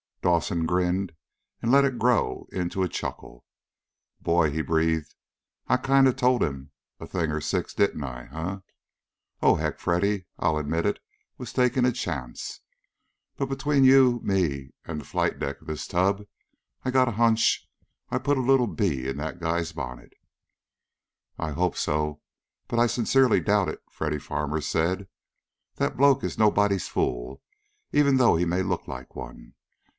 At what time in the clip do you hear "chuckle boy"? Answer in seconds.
2.89-4.49